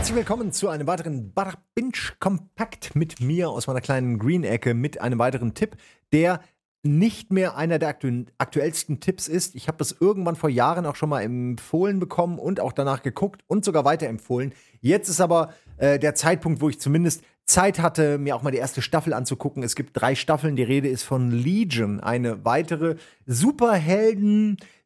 [0.00, 4.98] Herzlich willkommen zu einem weiteren Bar Binge Kompakt mit mir aus meiner kleinen Green-Ecke mit
[4.98, 5.76] einem weiteren Tipp,
[6.10, 6.40] der
[6.82, 9.54] nicht mehr einer der aktu aktuellsten Tipps ist.
[9.54, 13.42] Ich habe das irgendwann vor Jahren auch schon mal empfohlen bekommen und auch danach geguckt
[13.46, 14.54] und sogar weiterempfohlen.
[14.80, 18.56] Jetzt ist aber äh, der Zeitpunkt, wo ich zumindest Zeit hatte, mir auch mal die
[18.56, 19.62] erste Staffel anzugucken.
[19.62, 20.56] Es gibt drei Staffeln.
[20.56, 22.96] Die Rede ist von Legion, eine weitere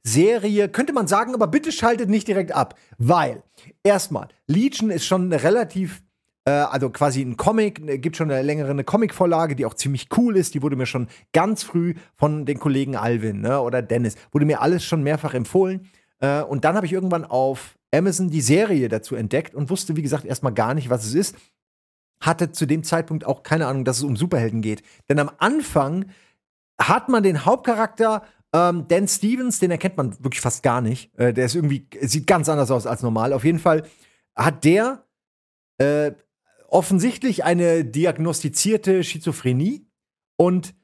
[0.05, 0.68] Superhelden-Serie.
[0.68, 3.43] Könnte man sagen, aber bitte schaltet nicht direkt ab, weil
[3.82, 6.03] erstmal Legion ist schon relativ
[6.46, 10.09] äh, also quasi ein Comic, äh, gibt schon eine längere eine Comic-Vorlage, die auch ziemlich
[10.17, 10.54] cool ist.
[10.54, 14.61] Die wurde mir schon ganz früh von den Kollegen Alvin ne, oder Dennis, wurde mir
[14.61, 15.89] alles schon mehrfach empfohlen.
[16.21, 20.03] Äh, und dann habe ich irgendwann auf Amazon die Serie dazu entdeckt und wusste, wie
[20.03, 21.36] gesagt, erstmal gar nicht, was es ist.
[22.21, 24.82] Hatte zu dem Zeitpunkt auch keine Ahnung, dass es um Superhelden geht.
[25.09, 26.07] Denn am Anfang
[26.79, 28.23] hat man den Hauptcharakter
[28.54, 31.12] ähm, Dan Stevens, den erkennt man wirklich fast gar nicht.
[31.18, 33.33] Äh, der ist irgendwie, sieht ganz anders aus als normal.
[33.33, 33.83] Auf jeden Fall
[34.36, 35.05] hat der
[35.78, 36.12] äh,
[36.69, 39.87] offensichtlich eine diagnostizierte Schizophrenie
[40.37, 40.75] und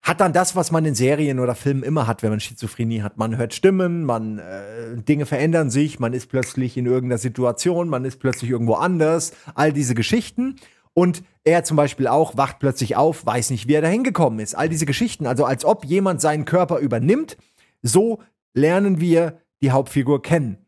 [0.00, 3.18] hat dann das, was man in Serien oder Filmen immer hat, wenn man Schizophrenie hat.
[3.18, 8.04] Man hört Stimmen, man äh, Dinge verändern sich, man ist plötzlich in irgendeiner Situation, man
[8.04, 10.56] ist plötzlich irgendwo anders, all diese Geschichten.
[10.98, 14.56] Und er zum Beispiel auch wacht plötzlich auf, weiß nicht, wie er da hingekommen ist.
[14.56, 17.36] All diese Geschichten, also als ob jemand seinen Körper übernimmt,
[17.82, 18.20] so
[18.52, 20.58] lernen wir die Hauptfigur kennen.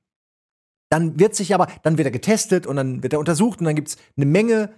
[0.89, 3.75] Dann wird sich aber, dann wird er getestet und dann wird er untersucht und dann
[3.75, 4.71] gibt es eine Menge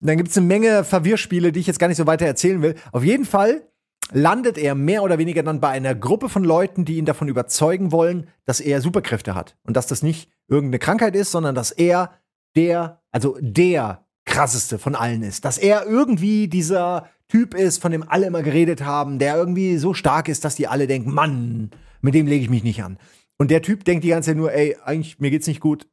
[0.00, 2.74] dann gibt es eine Menge Verwirrspiele, die ich jetzt gar nicht so weiter erzählen will.
[2.90, 3.62] Auf jeden Fall
[4.10, 7.92] landet er mehr oder weniger dann bei einer Gruppe von Leuten, die ihn davon überzeugen
[7.92, 9.56] wollen, dass er Superkräfte hat.
[9.62, 12.10] Und dass das nicht irgendeine Krankheit ist, sondern dass er
[12.56, 15.44] der, also der krasseste von allen ist.
[15.44, 19.94] Dass er irgendwie dieser Typ ist, von dem alle immer geredet haben, der irgendwie so
[19.94, 22.98] stark ist, dass die alle denken, Mann, mit dem lege ich mich nicht an.
[23.38, 25.88] Und der Typ denkt die ganze Zeit nur, ey, eigentlich, mir geht's nicht gut,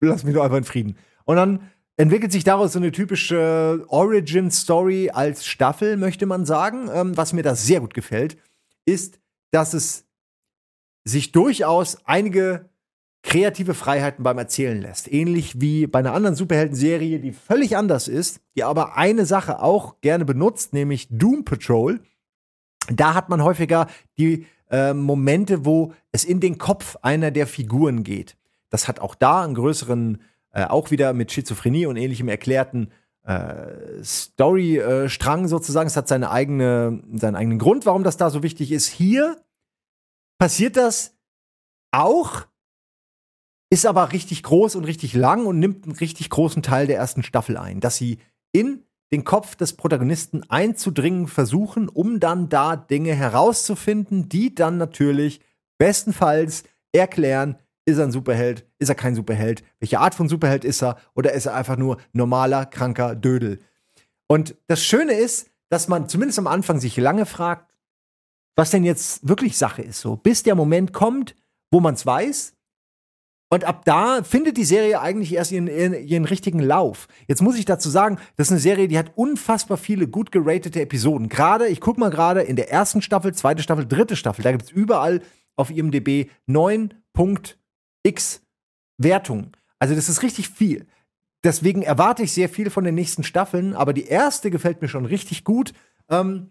[0.00, 0.96] lass mich doch einfach in Frieden.
[1.24, 6.88] Und dann entwickelt sich daraus so eine typische Origin-Story als Staffel, möchte man sagen.
[6.92, 8.38] Ähm, was mir da sehr gut gefällt,
[8.86, 9.20] ist,
[9.50, 10.06] dass es
[11.04, 12.70] sich durchaus einige
[13.22, 15.12] kreative Freiheiten beim Erzählen lässt.
[15.12, 20.00] Ähnlich wie bei einer anderen Superhelden-Serie, die völlig anders ist, die aber eine Sache auch
[20.00, 22.00] gerne benutzt, nämlich Doom Patrol.
[22.88, 23.88] Da hat man häufiger
[24.18, 28.36] die äh, Momente, wo es in den Kopf einer der Figuren geht.
[28.70, 30.22] Das hat auch da einen größeren
[30.52, 32.90] äh, auch wieder mit Schizophrenie und ähnlichem erklärten
[33.24, 35.86] äh, Story-Strang sozusagen.
[35.86, 38.88] Es hat seine eigene, seinen eigenen Grund, warum das da so wichtig ist.
[38.88, 39.36] Hier
[40.38, 41.16] passiert das
[41.92, 42.46] auch,
[43.70, 47.22] ist aber richtig groß und richtig lang und nimmt einen richtig großen Teil der ersten
[47.22, 48.18] Staffel ein, dass sie
[48.52, 55.40] in den Kopf des Protagonisten einzudringen versuchen, um dann da Dinge herauszufinden, die dann natürlich
[55.78, 58.66] bestenfalls erklären, ist er ein Superheld?
[58.78, 59.64] Ist er kein Superheld?
[59.78, 60.96] Welche Art von Superheld ist er?
[61.14, 63.60] Oder ist er einfach nur normaler, kranker Dödel?
[64.28, 67.74] Und das Schöne ist, dass man zumindest am Anfang sich lange fragt,
[68.56, 71.34] was denn jetzt wirklich Sache ist, so bis der Moment kommt,
[71.70, 72.54] wo man es weiß.
[73.52, 77.08] Und ab da findet die Serie eigentlich erst ihren, ihren, richtigen Lauf.
[77.26, 80.80] Jetzt muss ich dazu sagen, das ist eine Serie, die hat unfassbar viele gut geratete
[80.80, 81.28] Episoden.
[81.28, 84.62] Gerade, ich guck mal gerade in der ersten Staffel, zweite Staffel, dritte Staffel, da gibt
[84.62, 85.20] es überall
[85.56, 87.58] auf IMDb 9 Punkt
[88.04, 88.40] X
[88.98, 89.50] Wertungen.
[89.80, 90.86] Also das ist richtig viel.
[91.42, 95.06] Deswegen erwarte ich sehr viel von den nächsten Staffeln, aber die erste gefällt mir schon
[95.06, 95.72] richtig gut.
[96.08, 96.50] Ähm,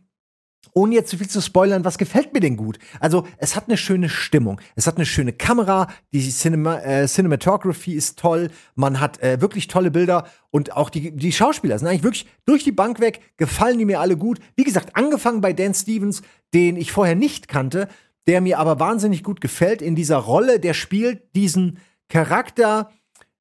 [0.74, 2.80] ohne jetzt zu viel zu spoilern, was gefällt mir denn gut?
[3.00, 4.62] Also, es hat eine schöne Stimmung.
[4.76, 9.68] Es hat eine schöne Kamera, die Cinema, äh, Cinematography ist toll, man hat äh, wirklich
[9.68, 13.78] tolle Bilder und auch die, die Schauspieler sind eigentlich wirklich durch die Bank weg, gefallen
[13.78, 14.40] die mir alle gut.
[14.56, 16.22] Wie gesagt, angefangen bei Dan Stevens,
[16.54, 17.88] den ich vorher nicht kannte,
[18.28, 20.60] der mir aber wahnsinnig gut gefällt in dieser Rolle.
[20.60, 22.92] Der spielt diesen Charakter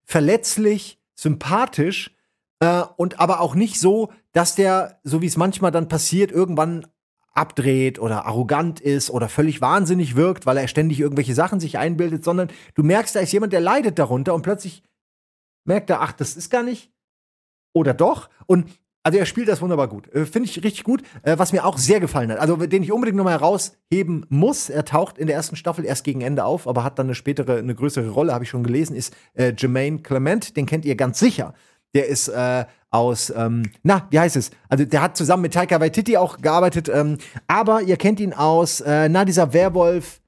[0.05, 2.15] verletzlich, sympathisch
[2.61, 6.87] äh, und aber auch nicht so, dass der, so wie es manchmal dann passiert, irgendwann
[7.39, 12.25] abdreht oder arrogant ist oder völlig wahnsinnig wirkt, weil er ständig irgendwelche Sachen sich einbildet,
[12.25, 14.83] sondern du merkst, da ist jemand, der leidet darunter und plötzlich
[15.65, 16.91] merkt er, ach, das ist gar nicht
[17.73, 18.29] oder doch.
[18.47, 18.67] Und
[19.05, 20.13] also er spielt das wunderbar gut.
[20.13, 21.03] Äh, Finde ich richtig gut.
[21.23, 24.85] Äh, was mir auch sehr gefallen hat, also den ich unbedingt nochmal herausheben muss, er
[24.85, 27.75] taucht in der ersten Staffel erst gegen Ende auf, aber hat dann eine spätere, eine
[27.75, 31.55] größere Rolle, habe ich schon gelesen, ist äh, Jermaine Clement, den kennt ihr ganz sicher.
[31.95, 34.51] Der ist äh, aus, ähm, na, wie heißt es?
[34.69, 38.81] Also der hat zusammen mit Taika Waititi auch gearbeitet, ähm, aber ihr kennt ihn aus,
[38.81, 40.21] äh, na, dieser Werwolf,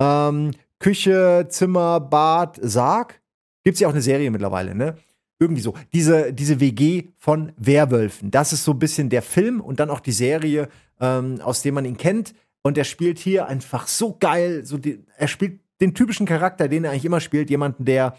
[0.00, 3.20] ähm, Küche, Zimmer, Bad, Sarg.
[3.64, 4.96] Gibt's ja auch eine Serie mittlerweile, ne?
[5.40, 5.74] Irgendwie so.
[5.92, 8.30] Diese, diese WG von Werwölfen.
[8.30, 10.68] Das ist so ein bisschen der Film und dann auch die Serie,
[11.00, 12.34] ähm, aus dem man ihn kennt.
[12.62, 14.64] Und er spielt hier einfach so geil.
[14.64, 17.50] So die, er spielt den typischen Charakter, den er eigentlich immer spielt.
[17.50, 18.16] Jemanden, der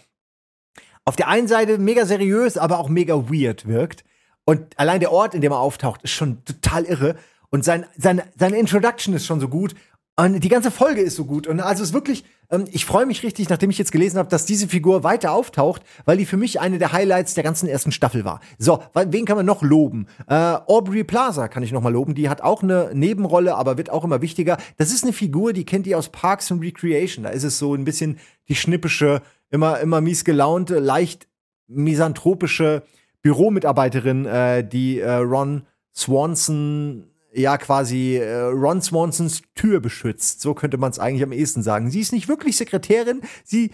[1.09, 4.03] auf der einen Seite mega seriös, aber auch mega weird wirkt.
[4.45, 7.15] Und allein der Ort, in dem er auftaucht, ist schon total irre.
[7.49, 9.73] Und sein, sein, seine Introduction ist schon so gut.
[10.17, 11.47] Und die ganze Folge ist so gut.
[11.47, 14.29] Und also es ist wirklich, ähm, ich freue mich richtig, nachdem ich jetzt gelesen habe,
[14.29, 17.91] dass diese Figur weiter auftaucht, weil die für mich eine der Highlights der ganzen ersten
[17.91, 18.39] Staffel war.
[18.59, 20.05] So, wen kann man noch loben?
[20.27, 22.13] Äh, Aubrey Plaza kann ich noch mal loben.
[22.13, 24.57] Die hat auch eine Nebenrolle, aber wird auch immer wichtiger.
[24.77, 27.23] Das ist eine Figur, die kennt ihr aus Parks and Recreation.
[27.23, 31.27] Da ist es so ein bisschen die schnippische, immer, immer mies gelaunte, leicht
[31.67, 32.83] misanthropische
[33.21, 35.65] Büromitarbeiterin, äh, die äh, Ron
[35.95, 40.41] Swanson ja quasi äh, Ron Swansons Tür beschützt.
[40.41, 41.91] So könnte man es eigentlich am ehesten sagen.
[41.91, 43.71] Sie ist nicht wirklich Sekretärin, sie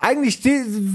[0.00, 0.40] eigentlich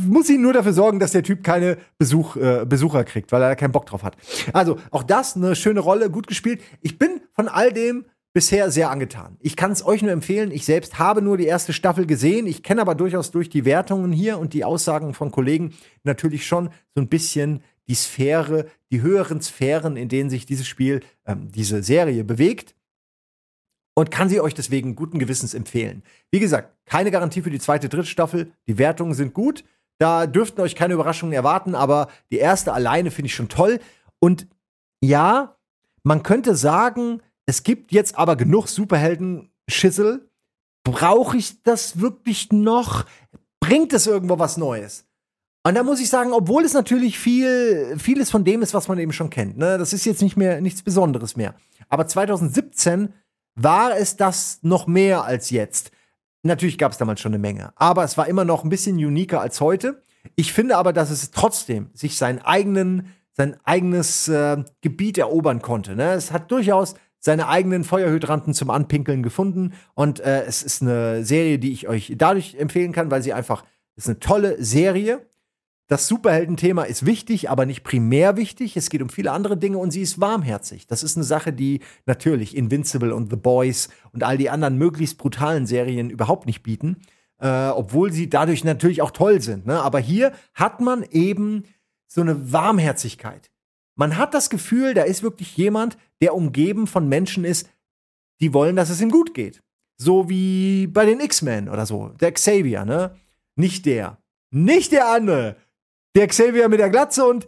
[0.07, 3.55] muss sie nur dafür sorgen, dass der Typ keine Besuch, äh, Besucher kriegt, weil er
[3.55, 4.15] keinen Bock drauf hat.
[4.53, 6.61] Also auch das eine schöne Rolle, gut gespielt.
[6.81, 9.37] Ich bin von all dem bisher sehr angetan.
[9.39, 10.51] Ich kann es euch nur empfehlen.
[10.51, 12.47] Ich selbst habe nur die erste Staffel gesehen.
[12.47, 16.69] Ich kenne aber durchaus durch die Wertungen hier und die Aussagen von Kollegen natürlich schon
[16.95, 21.83] so ein bisschen die Sphäre, die höheren Sphären, in denen sich dieses Spiel, ähm, diese
[21.83, 22.75] Serie bewegt.
[23.95, 26.01] Und kann sie euch deswegen guten Gewissens empfehlen.
[26.31, 28.51] Wie gesagt, keine Garantie für die zweite, dritte Staffel.
[28.65, 29.63] Die Wertungen sind gut.
[29.99, 33.79] Da dürften euch keine Überraschungen erwarten, aber die erste alleine finde ich schon toll.
[34.19, 34.47] Und
[34.99, 35.57] ja,
[36.01, 40.29] man könnte sagen, es gibt jetzt aber genug Superhelden-Schissel.
[40.83, 43.05] Brauche ich das wirklich noch?
[43.59, 45.05] Bringt es irgendwo was Neues?
[45.65, 48.99] Und da muss ich sagen, obwohl es natürlich viel, vieles von dem ist, was man
[48.99, 51.55] eben schon kennt, ne, das ist jetzt nicht mehr nichts Besonderes mehr.
[51.87, 53.13] Aber 2017
[53.55, 55.91] war es das noch mehr als jetzt.
[56.43, 59.39] Natürlich gab es damals schon eine Menge, aber es war immer noch ein bisschen uniker
[59.39, 60.03] als heute.
[60.35, 65.95] Ich finde aber, dass es trotzdem sich seinen eigenen, sein eigenes äh, Gebiet erobern konnte.
[65.95, 66.11] Ne?
[66.11, 71.59] Es hat durchaus seine eigenen Feuerhydranten zum Anpinkeln gefunden und äh, es ist eine Serie,
[71.59, 73.63] die ich euch dadurch empfehlen kann, weil sie einfach
[73.95, 75.21] ist eine tolle Serie
[75.87, 78.77] das Superhelden-Thema ist wichtig, aber nicht primär wichtig.
[78.77, 80.87] Es geht um viele andere Dinge und sie ist warmherzig.
[80.87, 85.17] Das ist eine Sache, die natürlich Invincible und The Boys und all die anderen möglichst
[85.17, 87.01] brutalen Serien überhaupt nicht bieten,
[87.39, 89.67] äh, obwohl sie dadurch natürlich auch toll sind.
[89.67, 89.81] Ne?
[89.81, 91.65] Aber hier hat man eben
[92.07, 93.51] so eine Warmherzigkeit.
[93.95, 97.69] Man hat das Gefühl, da ist wirklich jemand, der umgeben von Menschen ist,
[98.41, 99.61] die wollen, dass es ihm gut geht.
[99.97, 102.09] So wie bei den X-Men oder so.
[102.19, 103.15] Der Xavier, ne?
[103.55, 104.17] Nicht der.
[104.51, 105.57] Nicht der andere.
[106.15, 107.47] Der Xavier mit der Glatze und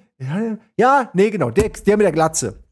[0.77, 2.63] ja, nee, genau, der, der mit der Glatze.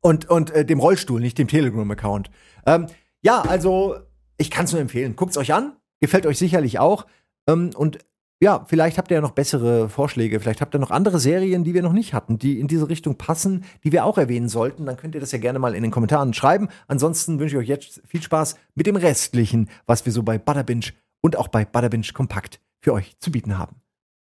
[0.00, 2.30] Und, und äh, dem Rollstuhl, nicht dem Telegram-Account.
[2.66, 2.86] Ähm,
[3.22, 3.96] ja, also,
[4.36, 5.16] ich kann es nur empfehlen.
[5.16, 5.76] Guckt's euch an.
[6.00, 7.06] Gefällt euch sicherlich auch.
[7.48, 7.98] Ähm, und
[8.44, 10.38] ja, vielleicht habt ihr ja noch bessere Vorschläge.
[10.38, 13.16] Vielleicht habt ihr noch andere Serien, die wir noch nicht hatten, die in diese Richtung
[13.16, 14.84] passen, die wir auch erwähnen sollten.
[14.84, 16.68] Dann könnt ihr das ja gerne mal in den Kommentaren schreiben.
[16.86, 20.92] Ansonsten wünsche ich euch jetzt viel Spaß mit dem Restlichen, was wir so bei Butterbinge
[21.22, 23.76] und auch bei Butterbinge Kompakt für euch zu bieten haben.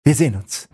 [0.03, 0.67] Wir sehen uns.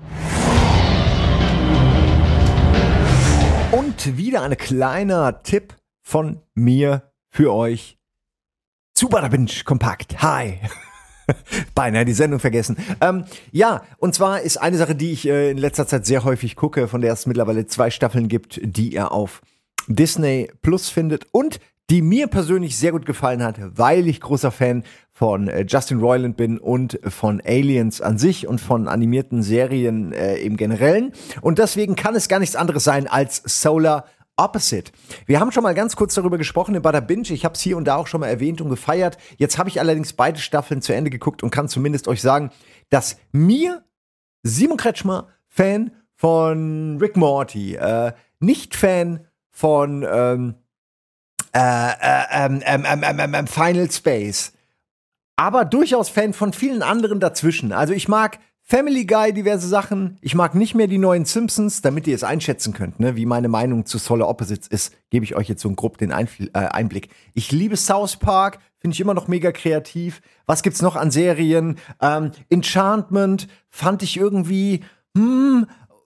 [3.71, 7.97] Und wieder ein kleiner Tipp von mir für euch
[8.93, 10.21] zu Butterbinge Kompakt.
[10.21, 10.59] Hi.
[11.75, 12.77] Beinahe die Sendung vergessen.
[13.01, 16.55] Ähm, ja, und zwar ist eine Sache, die ich äh, in letzter Zeit sehr häufig
[16.55, 19.41] gucke, von der es mittlerweile zwei Staffeln gibt, die ihr auf
[19.87, 21.59] Disney Plus findet und
[21.89, 26.37] die mir persönlich sehr gut gefallen hat, weil ich großer Fan von äh, Justin Roiland
[26.37, 31.11] bin und von Aliens an sich und von animierten Serien äh, im Generellen.
[31.41, 34.05] Und deswegen kann es gar nichts anderes sein als Solar
[34.39, 34.91] Opposite.
[35.25, 37.29] Wir haben schon mal ganz kurz darüber gesprochen in Bada Binge.
[37.31, 39.17] Ich habe es hier und da auch schon mal erwähnt und gefeiert.
[39.37, 42.51] Jetzt habe ich allerdings beide Staffeln zu Ende geguckt und kann zumindest euch sagen,
[42.89, 43.83] dass mir
[44.43, 50.55] Simon Kretschmer Fan von Rick Morty, äh, nicht Fan von ähm,
[51.53, 54.53] äh, äh, ähm, ähm, ähm, Final Space.
[55.35, 57.71] Aber durchaus Fan von vielen anderen dazwischen.
[57.71, 58.39] Also ich mag
[58.71, 60.19] Family Guy, diverse Sachen.
[60.21, 63.15] Ich mag nicht mehr die neuen Simpsons, damit ihr es einschätzen könnt, ne?
[63.15, 66.51] wie meine Meinung zu Solar Opposites ist, gebe ich euch jetzt so grob den Einfl
[66.53, 67.09] äh, Einblick.
[67.33, 70.21] Ich liebe South Park, finde ich immer noch mega kreativ.
[70.45, 71.79] Was gibt's noch an Serien?
[71.99, 74.81] Ähm, Enchantment fand ich irgendwie,
[75.17, 75.65] hm,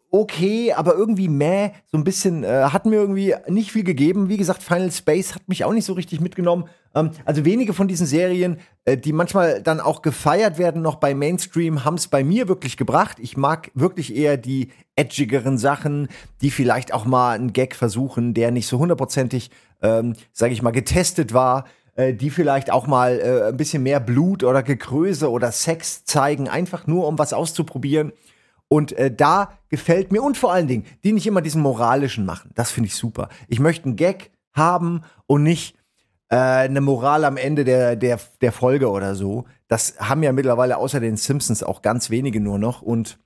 [0.10, 4.30] okay, aber irgendwie meh, so ein bisschen, äh, hat mir irgendwie nicht viel gegeben.
[4.30, 6.70] Wie gesagt, Final Space hat mich auch nicht so richtig mitgenommen.
[6.96, 11.14] Ähm, also wenige von diesen Serien, äh, die manchmal dann auch gefeiert werden, noch bei
[11.14, 13.18] Mainstream, haben es bei mir wirklich gebracht.
[13.20, 16.08] Ich mag wirklich eher die edgigeren Sachen,
[16.42, 20.72] die vielleicht auch mal einen Gag versuchen, der nicht so hundertprozentig, ähm, sage ich mal,
[20.72, 25.52] getestet war äh, die vielleicht auch mal äh, ein bisschen mehr Blut oder Gekröse oder
[25.52, 28.14] Sex zeigen, einfach nur um was auszuprobieren.
[28.68, 32.50] Und äh, da gefällt mir und vor allen Dingen, die nicht immer diesen moralischen machen.
[32.56, 33.30] Das finde ich super.
[33.48, 35.76] Ich möchte einen Gag haben und nicht
[36.30, 39.46] äh, eine Moral am Ende der, der, der Folge oder so.
[39.68, 42.82] Das haben ja mittlerweile außer den Simpsons auch ganz wenige nur noch.
[42.82, 43.18] Und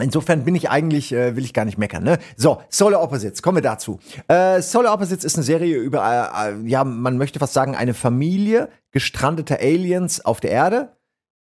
[0.00, 2.04] Insofern bin ich eigentlich, äh, will ich gar nicht meckern.
[2.04, 2.18] Ne?
[2.36, 3.98] So, Solar Opposites, kommen wir dazu.
[4.28, 7.94] Äh, Solar Opposites ist eine Serie über, äh, äh, ja, man möchte fast sagen, eine
[7.94, 10.92] Familie gestrandeter Aliens auf der Erde.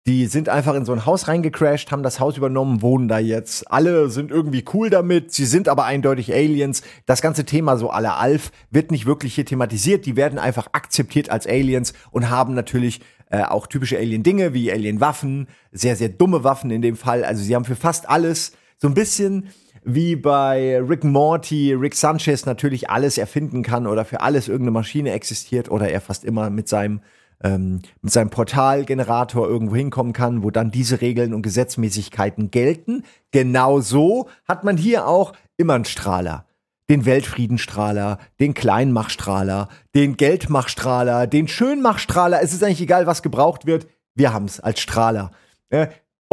[0.05, 3.71] Die sind einfach in so ein Haus reingecrashed, haben das Haus übernommen, wohnen da jetzt.
[3.71, 6.81] Alle sind irgendwie cool damit, sie sind aber eindeutig Aliens.
[7.05, 10.05] Das ganze Thema so aller Alf wird nicht wirklich hier thematisiert.
[10.05, 15.47] Die werden einfach akzeptiert als Aliens und haben natürlich äh, auch typische Alien-Dinge wie Alien-Waffen,
[15.71, 17.23] sehr, sehr dumme Waffen in dem Fall.
[17.23, 19.51] Also sie haben für fast alles so ein bisschen
[19.85, 25.11] wie bei Rick Morty, Rick Sanchez natürlich alles erfinden kann oder für alles irgendeine Maschine
[25.13, 26.99] existiert oder er fast immer mit seinem
[27.43, 33.03] ähm, mit seinem Portalgenerator irgendwo hinkommen kann, wo dann diese Regeln und Gesetzmäßigkeiten gelten.
[33.31, 36.45] Genauso hat man hier auch immer einen Strahler.
[36.89, 42.41] Den Weltfriedenstrahler, den Kleinmachstrahler, den Geldmachstrahler, den Schönmachstrahler.
[42.41, 43.87] Es ist eigentlich egal, was gebraucht wird.
[44.15, 45.31] Wir haben es als Strahler.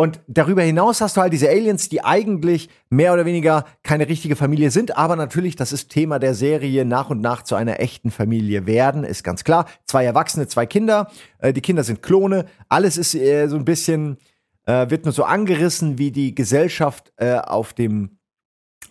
[0.01, 4.35] Und darüber hinaus hast du halt diese Aliens, die eigentlich mehr oder weniger keine richtige
[4.35, 8.11] Familie sind, aber natürlich, das ist Thema der Serie, nach und nach zu einer echten
[8.11, 9.67] Familie werden, ist ganz klar.
[9.85, 11.11] Zwei Erwachsene, zwei Kinder.
[11.39, 12.47] Äh, die Kinder sind Klone.
[12.71, 14.17] Alles ist äh, so ein bisschen,
[14.65, 18.17] äh, wird nur so angerissen, wie die Gesellschaft äh, auf dem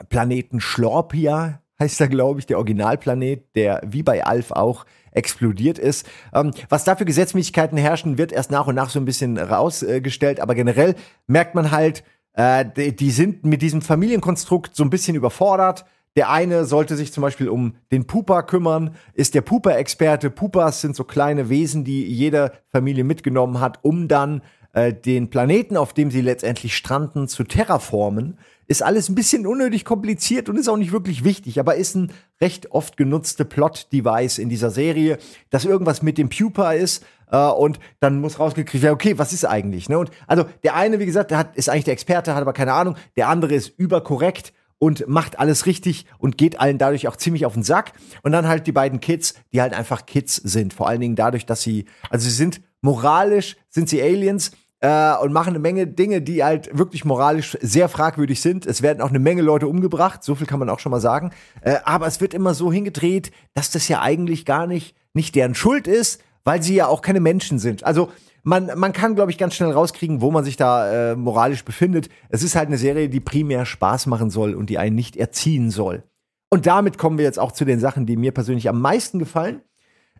[0.09, 6.07] Planeten Schlorpia, heißt er, glaube ich, der Originalplanet, der wie bei Alf auch explodiert ist.
[6.33, 10.39] Ähm, was da für Gesetzmäßigkeiten herrschen, wird erst nach und nach so ein bisschen rausgestellt,
[10.39, 10.95] aber generell
[11.27, 15.85] merkt man halt, äh, die, die sind mit diesem Familienkonstrukt so ein bisschen überfordert.
[16.15, 20.29] Der eine sollte sich zum Beispiel um den Pupa kümmern, ist der Pupa-Experte.
[20.29, 24.41] Pupas sind so kleine Wesen, die jede Familie mitgenommen hat, um dann
[24.73, 28.37] äh, den Planeten, auf dem sie letztendlich stranden, zu terraformen.
[28.69, 32.11] Ist alles ein bisschen unnötig kompliziert und ist auch nicht wirklich wichtig, aber ist ein
[32.39, 35.17] recht oft genutzte Plot-Device in dieser Serie,
[35.49, 39.43] dass irgendwas mit dem Pupa ist äh, und dann muss rausgekriegt werden, okay, was ist
[39.43, 39.89] eigentlich?
[39.89, 39.97] Ne?
[39.97, 42.73] Und also der eine, wie gesagt, der hat, ist eigentlich der Experte, hat aber keine
[42.73, 42.95] Ahnung.
[43.15, 47.53] Der andere ist überkorrekt und macht alles richtig und geht allen dadurch auch ziemlich auf
[47.53, 47.93] den Sack.
[48.21, 50.75] Und dann halt die beiden Kids, die halt einfach Kids sind.
[50.75, 55.33] Vor allen Dingen dadurch, dass sie, also sie sind moralisch, sind sie Aliens, äh, und
[55.33, 58.65] machen eine Menge Dinge, die halt wirklich moralisch sehr fragwürdig sind.
[58.65, 61.31] Es werden auch eine Menge Leute umgebracht, so viel kann man auch schon mal sagen.
[61.61, 65.55] Äh, aber es wird immer so hingedreht, dass das ja eigentlich gar nicht, nicht deren
[65.55, 67.83] Schuld ist, weil sie ja auch keine Menschen sind.
[67.83, 68.09] Also
[68.43, 72.09] man, man kann, glaube ich, ganz schnell rauskriegen, wo man sich da äh, moralisch befindet.
[72.29, 75.71] Es ist halt eine Serie, die primär Spaß machen soll und die einen nicht erziehen
[75.71, 76.03] soll.
[76.49, 79.61] Und damit kommen wir jetzt auch zu den Sachen, die mir persönlich am meisten gefallen.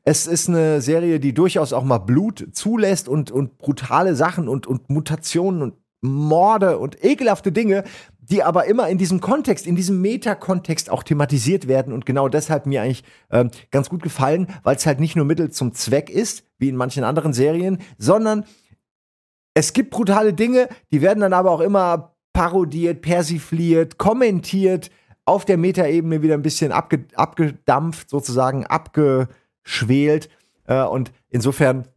[0.10, 4.66] Es ist eine Serie, die durchaus auch mal Blut zulässt und, und brutale Sachen und,
[4.66, 7.84] und Mutationen und Morde und ekelhafte Dinge,
[8.18, 12.66] die aber immer in diesem Kontext, in diesem Meta-Kontext auch thematisiert werden und genau deshalb
[12.66, 16.44] mir eigentlich ähm, ganz gut gefallen, weil es halt nicht nur Mittel zum Zweck ist,
[16.58, 18.46] wie in manchen anderen Serien, sondern
[19.54, 24.90] es gibt brutale Dinge, die werden dann aber auch immer parodiert, persifliert, kommentiert,
[25.26, 29.28] auf der Meta-Ebene wieder ein bisschen abge abgedampft, sozusagen abge
[29.70, 30.30] schwelt.
[30.66, 31.88] Äh, und insofern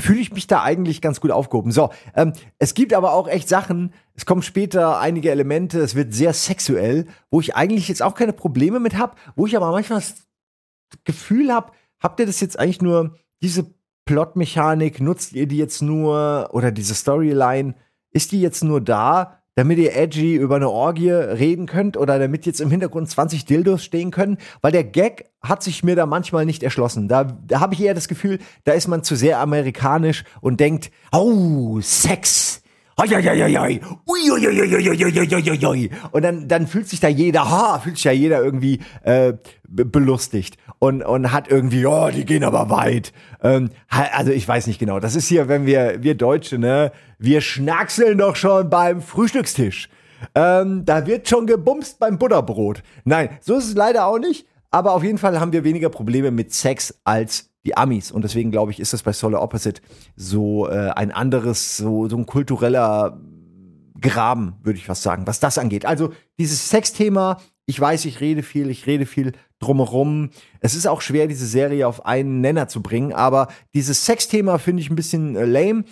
[0.00, 1.70] fühle ich mich da eigentlich ganz gut aufgehoben.
[1.70, 6.12] So, ähm, es gibt aber auch echt Sachen, es kommen später einige Elemente, es wird
[6.12, 10.00] sehr sexuell, wo ich eigentlich jetzt auch keine Probleme mit habe, wo ich aber manchmal
[10.00, 10.26] das
[11.04, 13.74] Gefühl habe, habt ihr das jetzt eigentlich nur, diese
[14.06, 17.74] Plotmechanik, nutzt ihr die jetzt nur, oder diese Storyline,
[18.10, 22.46] ist die jetzt nur da, damit ihr edgy über eine Orgie reden könnt oder damit
[22.46, 26.44] jetzt im Hintergrund 20 Dildos stehen können, weil der Gag hat sich mir da manchmal
[26.44, 27.08] nicht erschlossen.
[27.08, 30.90] Da, da habe ich eher das Gefühl, da ist man zu sehr amerikanisch und denkt,
[31.10, 32.62] oh, Sex.
[36.12, 39.34] Und dann, dann fühlt sich da jeder, ha, fühlt sich ja jeder irgendwie äh,
[39.68, 43.12] belustigt und, und hat irgendwie, oh, die gehen aber weit.
[43.42, 44.98] Ähm, also ich weiß nicht genau.
[44.98, 49.88] Das ist hier, wenn wir, wir Deutsche, ne, wir schnackseln doch schon beim Frühstückstisch.
[50.34, 52.82] Ähm, da wird schon gebumst beim Butterbrot.
[53.04, 54.46] Nein, so ist es leider auch nicht.
[54.70, 58.12] Aber auf jeden Fall haben wir weniger Probleme mit Sex als die Amis.
[58.12, 59.80] Und deswegen glaube ich, ist das bei Solar Opposite
[60.16, 63.20] so äh, ein anderes, so, so ein kultureller
[64.00, 65.86] Graben, würde ich fast sagen, was das angeht.
[65.86, 70.30] Also dieses Sexthema, ich weiß, ich rede viel, ich rede viel drumherum.
[70.60, 74.82] Es ist auch schwer, diese Serie auf einen Nenner zu bringen, aber dieses Sexthema finde
[74.82, 75.84] ich ein bisschen äh, lame.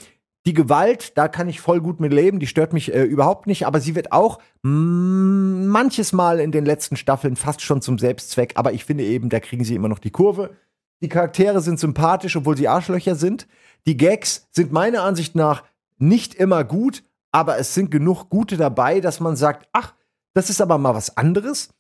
[0.47, 3.67] Die Gewalt, da kann ich voll gut mit leben, die stört mich äh, überhaupt nicht,
[3.67, 8.73] aber sie wird auch manches Mal in den letzten Staffeln fast schon zum Selbstzweck, aber
[8.73, 10.55] ich finde eben, da kriegen sie immer noch die Kurve.
[11.01, 13.47] Die Charaktere sind sympathisch, obwohl sie Arschlöcher sind.
[13.87, 15.65] Die Gags sind meiner Ansicht nach
[15.99, 19.95] nicht immer gut, aber es sind genug gute dabei, dass man sagt, ach,
[20.35, 21.71] das ist aber mal was anderes.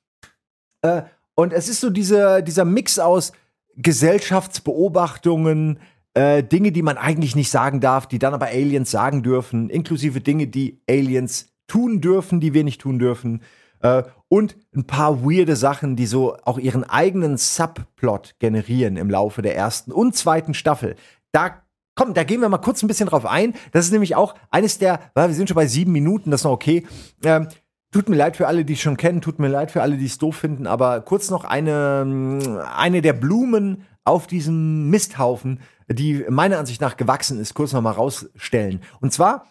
[0.82, 1.02] Äh,
[1.34, 3.32] und es ist so diese, dieser Mix aus
[3.76, 5.80] Gesellschaftsbeobachtungen,
[6.14, 10.20] äh, Dinge, die man eigentlich nicht sagen darf, die dann aber Aliens sagen dürfen, inklusive
[10.20, 13.42] Dinge, die Aliens tun dürfen, die wir nicht tun dürfen.
[13.80, 19.42] Äh, und ein paar weirde Sachen, die so auch ihren eigenen Subplot generieren im Laufe
[19.42, 20.96] der ersten und zweiten Staffel.
[21.32, 21.60] Da
[21.96, 23.54] Komm, da gehen wir mal kurz ein bisschen drauf ein.
[23.70, 26.44] Das ist nämlich auch eines der, weil wir sind schon bei sieben Minuten, das ist
[26.44, 26.84] noch okay.
[27.24, 27.46] Ähm,
[27.92, 30.06] tut mir leid für alle, die es schon kennen, tut mir leid für alle, die
[30.06, 36.58] es doof finden, aber kurz noch eine, eine der Blumen auf diesem Misthaufen, die meiner
[36.58, 38.82] Ansicht nach gewachsen ist, kurz noch mal rausstellen.
[39.00, 39.46] Und zwar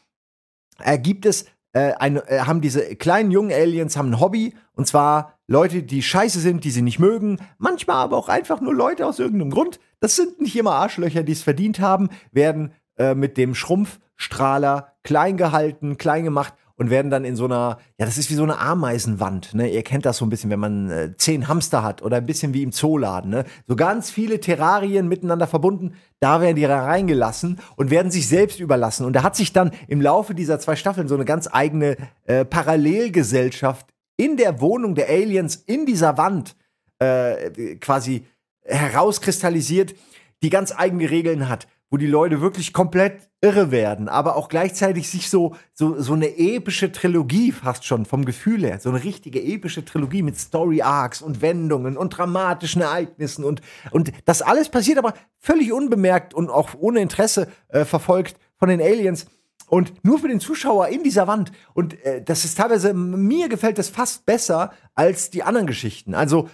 [1.01, 5.39] gibt es äh, ein, äh, haben diese kleinen jungen Aliens haben ein Hobby und zwar
[5.47, 9.19] Leute, die scheiße sind, die sie nicht mögen, manchmal aber auch einfach nur Leute aus
[9.19, 9.79] irgendeinem Grund.
[9.99, 15.35] Das sind nicht immer Arschlöcher, die es verdient haben, werden äh, mit dem Schrumpfstrahler klein
[15.35, 18.57] gehalten, klein gemacht und werden dann in so einer, ja, das ist wie so eine
[18.57, 19.69] Ameisenwand, ne?
[19.69, 22.53] Ihr kennt das so ein bisschen, wenn man äh, zehn Hamster hat oder ein bisschen
[22.53, 23.45] wie im Zooladen, ne?
[23.67, 29.05] So ganz viele Terrarien miteinander verbunden, da werden die reingelassen und werden sich selbst überlassen.
[29.05, 32.43] Und da hat sich dann im Laufe dieser zwei Staffeln so eine ganz eigene äh,
[32.45, 33.87] Parallelgesellschaft
[34.17, 36.55] in der Wohnung der Aliens in dieser Wand
[36.99, 38.25] äh, quasi
[38.63, 39.95] herauskristallisiert,
[40.41, 45.11] die ganz eigene Regeln hat, wo die Leute wirklich komplett irre werden, aber auch gleichzeitig
[45.11, 49.39] sich so, so, so eine epische Trilogie fast schon vom Gefühl her, so eine richtige
[49.39, 54.97] epische Trilogie mit Story Arcs und Wendungen und dramatischen Ereignissen und, und das alles passiert
[54.97, 59.27] aber völlig unbemerkt und auch ohne Interesse äh, verfolgt von den Aliens
[59.67, 61.51] und nur für den Zuschauer in dieser Wand.
[61.75, 66.15] Und äh, das ist teilweise, mir gefällt das fast besser als die anderen Geschichten.
[66.15, 66.49] Also,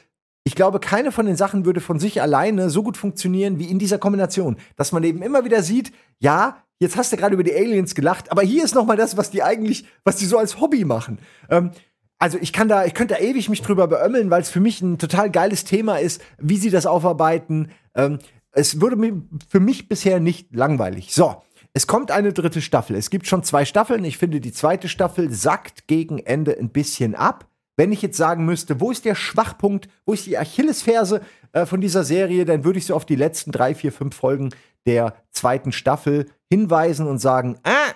[0.50, 3.77] ich glaube, keine von den Sachen würde von sich alleine so gut funktionieren wie in
[3.77, 4.58] dieser Kombination.
[4.77, 8.32] Dass man eben immer wieder sieht, ja, jetzt hast du gerade über die Aliens gelacht,
[8.32, 11.20] aber hier ist noch mal das, was die eigentlich, was die so als Hobby machen.
[11.51, 11.70] Ähm,
[12.18, 14.82] also ich kann da, ich könnte da ewig mich drüber beömmeln, weil es für mich
[14.82, 17.70] ein total geiles Thema ist, wie sie das aufarbeiten.
[17.94, 18.18] Ähm,
[18.51, 21.13] es würde mir für mich bisher nicht langweilig.
[21.13, 22.96] So, es kommt eine dritte Staffel.
[22.96, 24.03] Es gibt schon zwei Staffeln.
[24.03, 27.46] Ich finde, die zweite Staffel sackt gegen Ende ein bisschen ab.
[27.80, 31.22] Wenn ich jetzt sagen müsste, wo ist der Schwachpunkt, wo ist die Achillesferse
[31.54, 34.50] äh, von dieser Serie, dann würde ich so auf die letzten drei, vier, fünf Folgen
[34.86, 37.94] der zweiten Staffel hinweisen und sagen, ah,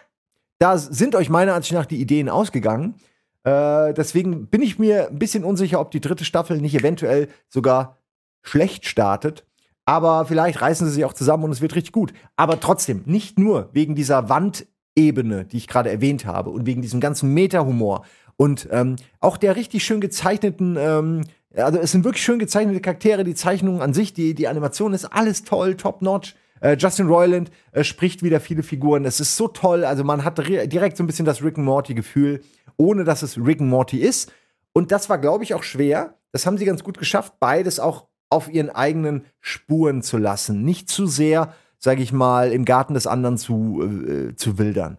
[0.58, 2.96] da sind euch meiner Ansicht nach die Ideen ausgegangen.
[3.44, 7.98] Äh, deswegen bin ich mir ein bisschen unsicher, ob die dritte Staffel nicht eventuell sogar
[8.42, 9.46] schlecht startet.
[9.84, 12.14] Aber vielleicht reißen sie sich auch zusammen und es wird richtig gut.
[12.38, 17.02] Aber trotzdem, nicht nur wegen dieser Wandebene, die ich gerade erwähnt habe, und wegen diesem
[17.02, 18.06] ganzen Meta-Humor
[18.38, 21.22] und ähm, auch der richtig schön gezeichneten, ähm,
[21.56, 25.06] also es sind wirklich schön gezeichnete Charaktere, die Zeichnungen an sich, die, die Animation ist
[25.06, 26.36] alles toll, top-notch.
[26.62, 29.06] Äh, Justin Roiland äh, spricht wieder viele Figuren.
[29.06, 29.84] Es ist so toll.
[29.84, 32.42] Also man hat direkt so ein bisschen das Rick and Morty-Gefühl,
[32.78, 34.32] ohne dass es Rick and Morty ist.
[34.72, 36.16] Und das war, glaube ich, auch schwer.
[36.32, 40.64] Das haben sie ganz gut geschafft, beides auch auf ihren eigenen Spuren zu lassen.
[40.64, 44.98] Nicht zu sehr, sage ich mal, im Garten des anderen zu, äh, zu wildern.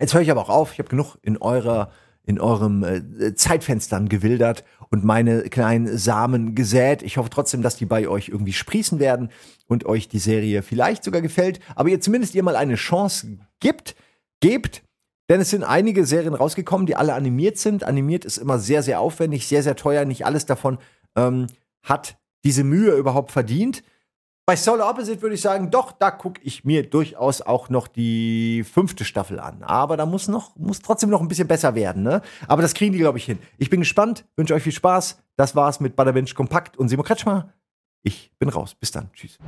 [0.00, 0.72] Jetzt höre ich aber auch auf.
[0.72, 1.92] Ich habe genug in eurer
[2.30, 7.02] in eurem äh, Zeitfenstern gewildert und meine kleinen Samen gesät.
[7.02, 9.30] Ich hoffe trotzdem, dass die bei euch irgendwie sprießen werden
[9.66, 13.96] und euch die Serie vielleicht sogar gefällt, aber ihr zumindest ihr mal eine Chance gibt,
[14.40, 14.82] gebt,
[15.28, 17.84] denn es sind einige Serien rausgekommen, die alle animiert sind.
[17.84, 20.04] Animiert ist immer sehr, sehr aufwendig, sehr, sehr teuer.
[20.04, 20.78] Nicht alles davon
[21.16, 21.46] ähm,
[21.84, 23.82] hat diese Mühe überhaupt verdient.
[24.50, 28.64] Bei Solar Opposite würde ich sagen, doch, da gucke ich mir durchaus auch noch die
[28.64, 29.62] fünfte Staffel an.
[29.62, 32.20] Aber da muss noch, muss trotzdem noch ein bisschen besser werden, ne?
[32.48, 33.38] Aber das kriegen die, glaube ich, hin.
[33.58, 35.22] Ich bin gespannt, wünsche euch viel Spaß.
[35.36, 37.52] Das war's mit Badabench Kompakt und Simo Kretschmer.
[38.02, 38.74] Ich bin raus.
[38.74, 39.12] Bis dann.
[39.12, 39.38] Tschüss.